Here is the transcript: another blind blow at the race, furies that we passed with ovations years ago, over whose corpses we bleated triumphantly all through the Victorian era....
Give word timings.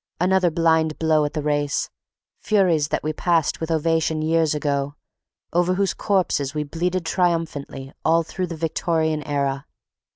another 0.19 0.49
blind 0.49 0.97
blow 0.97 1.23
at 1.25 1.33
the 1.33 1.43
race, 1.43 1.91
furies 2.39 2.87
that 2.87 3.03
we 3.03 3.13
passed 3.13 3.59
with 3.59 3.69
ovations 3.69 4.25
years 4.25 4.55
ago, 4.55 4.95
over 5.53 5.75
whose 5.75 5.93
corpses 5.93 6.55
we 6.55 6.63
bleated 6.63 7.05
triumphantly 7.05 7.93
all 8.03 8.23
through 8.23 8.47
the 8.47 8.55
Victorian 8.57 9.21
era.... 9.21 9.67